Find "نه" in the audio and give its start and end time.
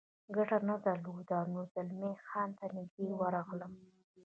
0.67-0.75